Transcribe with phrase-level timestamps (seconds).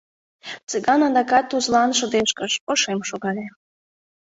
[0.69, 3.45] Цыган адакат Тузлан шыдешкыш, ошем шогале.